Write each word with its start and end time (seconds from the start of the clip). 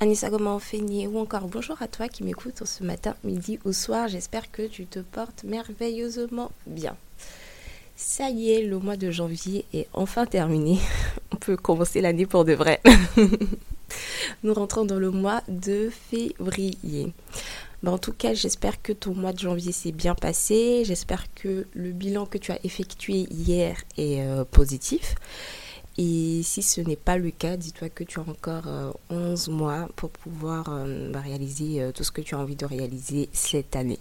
Anissa 0.00 0.30
fait 0.60 0.80
ou 1.08 1.18
encore 1.18 1.48
bonjour 1.48 1.82
à 1.82 1.88
toi 1.88 2.06
qui 2.06 2.22
m'écoute 2.22 2.62
ce 2.64 2.84
matin, 2.84 3.16
midi 3.24 3.58
ou 3.64 3.72
soir. 3.72 4.06
J'espère 4.06 4.48
que 4.52 4.62
tu 4.62 4.86
te 4.86 5.00
portes 5.00 5.42
merveilleusement 5.42 6.52
bien. 6.68 6.96
Ça 7.96 8.30
y 8.30 8.52
est, 8.52 8.62
le 8.62 8.78
mois 8.78 8.96
de 8.96 9.10
janvier 9.10 9.64
est 9.74 9.88
enfin 9.92 10.24
terminé. 10.24 10.78
On 11.32 11.36
peut 11.36 11.56
commencer 11.56 12.00
l'année 12.00 12.26
pour 12.26 12.44
de 12.44 12.52
vrai. 12.52 12.80
Nous 14.44 14.54
rentrons 14.54 14.84
dans 14.84 15.00
le 15.00 15.10
mois 15.10 15.42
de 15.48 15.90
février. 15.90 17.12
Ben, 17.82 17.90
en 17.90 17.98
tout 17.98 18.12
cas, 18.12 18.34
j'espère 18.34 18.80
que 18.80 18.92
ton 18.92 19.14
mois 19.14 19.32
de 19.32 19.40
janvier 19.40 19.72
s'est 19.72 19.90
bien 19.90 20.14
passé. 20.14 20.84
J'espère 20.84 21.24
que 21.34 21.66
le 21.74 21.90
bilan 21.90 22.24
que 22.24 22.38
tu 22.38 22.52
as 22.52 22.64
effectué 22.64 23.26
hier 23.32 23.76
est 23.96 24.20
euh, 24.20 24.44
positif. 24.44 25.16
Et 26.00 26.42
si 26.44 26.62
ce 26.62 26.80
n'est 26.80 26.94
pas 26.94 27.18
le 27.18 27.32
cas, 27.32 27.56
dis-toi 27.56 27.88
que 27.88 28.04
tu 28.04 28.20
as 28.20 28.22
encore 28.22 28.68
11 29.10 29.48
euh, 29.48 29.52
mois 29.52 29.88
pour 29.96 30.10
pouvoir 30.10 30.66
euh, 30.68 31.10
bah, 31.10 31.18
réaliser 31.18 31.82
euh, 31.82 31.90
tout 31.90 32.04
ce 32.04 32.12
que 32.12 32.20
tu 32.20 32.36
as 32.36 32.38
envie 32.38 32.54
de 32.54 32.64
réaliser 32.64 33.28
cette 33.32 33.74
année. 33.74 33.98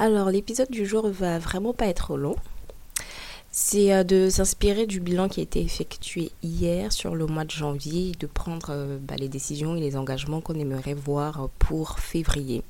Alors 0.00 0.30
l'épisode 0.30 0.70
du 0.70 0.86
jour 0.86 1.08
va 1.08 1.38
vraiment 1.38 1.72
pas 1.72 1.86
être 1.86 2.16
long. 2.16 2.34
C'est 3.52 4.04
de 4.04 4.28
s'inspirer 4.28 4.86
du 4.86 5.00
bilan 5.00 5.28
qui 5.28 5.40
a 5.40 5.42
été 5.42 5.60
effectué 5.60 6.30
hier 6.42 6.92
sur 6.92 7.14
le 7.14 7.26
mois 7.26 7.44
de 7.44 7.50
janvier 7.50 8.12
de 8.18 8.26
prendre 8.26 8.98
bah, 9.00 9.14
les 9.16 9.28
décisions 9.28 9.74
et 9.74 9.80
les 9.80 9.96
engagements 9.96 10.40
qu'on 10.40 10.54
aimerait 10.54 10.94
voir 10.94 11.48
pour 11.58 11.98
février 11.98 12.62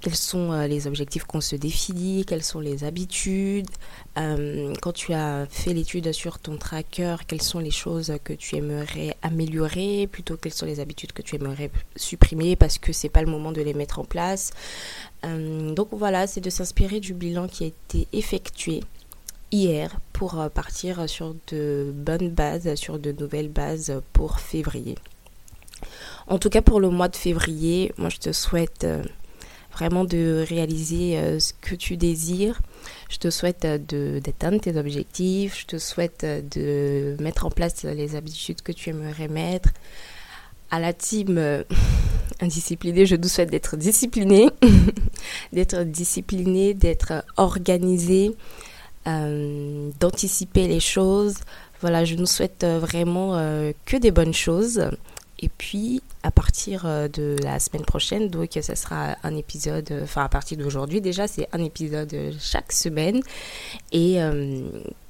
quels 0.00 0.14
sont 0.14 0.52
euh, 0.52 0.66
les 0.66 0.86
objectifs 0.86 1.24
qu'on 1.24 1.40
se 1.40 1.56
définit, 1.56 2.24
quelles 2.24 2.44
sont 2.44 2.60
les 2.60 2.84
habitudes? 2.84 3.68
Euh, 4.16 4.72
quand 4.80 4.92
tu 4.92 5.12
as 5.12 5.46
fait 5.50 5.74
l'étude 5.74 6.12
sur 6.12 6.38
ton 6.38 6.56
tracker, 6.56 7.16
quelles 7.26 7.42
sont 7.42 7.58
les 7.58 7.70
choses 7.70 8.12
que 8.22 8.32
tu 8.32 8.56
aimerais 8.56 9.16
améliorer, 9.22 10.06
plutôt 10.06 10.36
quelles 10.36 10.52
sont 10.54 10.66
les 10.66 10.80
habitudes 10.80 11.12
que 11.12 11.22
tu 11.22 11.36
aimerais 11.36 11.70
supprimer 11.96 12.54
parce 12.54 12.78
que 12.78 12.92
c'est 12.92 13.08
pas 13.08 13.22
le 13.22 13.30
moment 13.30 13.52
de 13.52 13.60
les 13.60 13.74
mettre 13.74 13.98
en 13.98 14.04
place? 14.04 14.52
Euh, 15.24 15.74
donc 15.74 15.88
voilà, 15.92 16.26
c'est 16.26 16.40
de 16.40 16.50
s'inspirer 16.50 17.00
du 17.00 17.12
bilan 17.14 17.48
qui 17.48 17.64
a 17.64 17.66
été 17.66 18.06
effectué 18.12 18.82
hier 19.50 19.98
pour 20.12 20.48
partir 20.54 21.08
sur 21.08 21.34
de 21.48 21.92
bonnes 21.94 22.30
bases, 22.30 22.72
sur 22.74 22.98
de 22.98 23.12
nouvelles 23.12 23.48
bases 23.48 24.00
pour 24.12 24.38
février. 24.38 24.96
En 26.26 26.38
tout 26.38 26.50
cas 26.50 26.60
pour 26.60 26.80
le 26.80 26.90
mois 26.90 27.08
de 27.08 27.16
février, 27.16 27.92
moi 27.96 28.10
je 28.10 28.18
te 28.18 28.32
souhaite 28.32 28.86
vraiment 29.78 30.04
de 30.04 30.44
réaliser 30.48 31.18
euh, 31.18 31.38
ce 31.38 31.52
que 31.60 31.74
tu 31.74 31.96
désires. 31.96 32.60
Je 33.08 33.18
te 33.18 33.30
souhaite 33.30 33.64
euh, 33.64 34.20
d'atteindre 34.20 34.60
tes 34.60 34.76
objectifs. 34.76 35.60
Je 35.60 35.66
te 35.66 35.78
souhaite 35.78 36.24
euh, 36.24 36.42
de 36.42 37.22
mettre 37.22 37.46
en 37.46 37.50
place 37.50 37.84
les 37.84 38.16
habitudes 38.16 38.62
que 38.62 38.72
tu 38.72 38.90
aimerais 38.90 39.28
mettre. 39.28 39.70
À 40.70 40.80
la 40.80 40.92
team 40.92 41.40
indisciplinée, 42.40 43.06
je 43.06 43.16
te 43.16 43.28
souhaite 43.28 43.50
d'être 43.50 43.76
discipliné, 43.76 44.50
d'être 45.52 45.84
discipliné, 45.84 46.74
d'être 46.74 47.24
organisé, 47.36 48.32
d'anticiper 49.06 50.68
les 50.68 50.80
choses. 50.80 51.36
Voilà, 51.80 52.04
je 52.04 52.16
nous 52.16 52.26
souhaite 52.26 52.66
vraiment 52.66 53.32
que 53.86 53.96
des 53.96 54.10
bonnes 54.10 54.34
choses. 54.34 54.90
Et 55.40 55.48
puis, 55.48 56.02
à 56.22 56.30
partir 56.30 56.84
euh, 56.84 57.06
de 57.08 57.36
la 57.42 57.60
semaine 57.60 57.84
prochaine, 57.84 58.28
donc 58.28 58.50
ce 58.60 58.74
sera 58.74 59.16
un 59.22 59.36
épisode, 59.36 59.90
euh, 59.92 60.02
enfin 60.02 60.24
à 60.24 60.28
partir 60.28 60.58
d'aujourd'hui 60.58 61.00
déjà, 61.00 61.28
c'est 61.28 61.48
un 61.52 61.62
épisode 61.62 62.14
chaque 62.40 62.72
semaine. 62.72 63.20
Et 63.92 64.20
euh, 64.20 64.62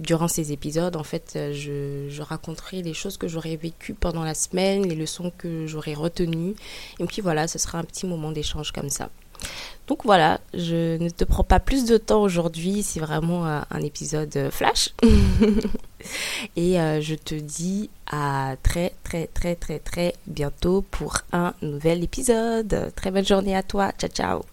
durant 0.00 0.28
ces 0.28 0.52
épisodes, 0.52 0.96
en 0.96 1.04
fait, 1.04 1.38
je, 1.52 2.08
je 2.08 2.22
raconterai 2.22 2.82
les 2.82 2.94
choses 2.94 3.18
que 3.18 3.28
j'aurais 3.28 3.56
vécues 3.56 3.94
pendant 3.94 4.24
la 4.24 4.34
semaine, 4.34 4.88
les 4.88 4.94
leçons 4.94 5.30
que 5.36 5.66
j'aurais 5.66 5.94
retenues. 5.94 6.54
Et 6.98 7.04
puis 7.04 7.20
voilà, 7.20 7.46
ce 7.46 7.58
sera 7.58 7.78
un 7.78 7.84
petit 7.84 8.06
moment 8.06 8.32
d'échange 8.32 8.72
comme 8.72 8.90
ça. 8.90 9.10
Donc 9.86 10.04
voilà, 10.04 10.40
je 10.54 10.96
ne 10.96 11.10
te 11.10 11.24
prends 11.24 11.44
pas 11.44 11.60
plus 11.60 11.84
de 11.84 11.98
temps 11.98 12.22
aujourd'hui, 12.22 12.82
c'est 12.82 13.00
vraiment 13.00 13.44
un 13.44 13.80
épisode 13.82 14.48
flash. 14.50 14.94
Et 16.56 16.80
euh, 16.80 17.00
je 17.00 17.14
te 17.14 17.34
dis 17.34 17.90
à 18.10 18.56
très 18.62 18.92
très 19.04 19.26
très 19.26 19.54
très 19.56 19.78
très 19.78 20.14
bientôt 20.26 20.82
pour 20.90 21.18
un 21.32 21.54
nouvel 21.62 22.02
épisode. 22.02 22.92
Très 22.96 23.10
bonne 23.10 23.26
journée 23.26 23.56
à 23.56 23.62
toi. 23.62 23.92
Ciao 23.98 24.10
ciao. 24.10 24.42